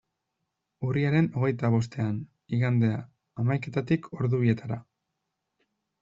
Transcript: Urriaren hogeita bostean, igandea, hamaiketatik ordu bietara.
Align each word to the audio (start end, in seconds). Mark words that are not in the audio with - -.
Urriaren 0.85 1.25
hogeita 1.41 1.69
bostean, 1.75 2.15
igandea, 2.57 2.97
hamaiketatik 3.43 4.09
ordu 4.21 4.39
bietara. 4.45 4.79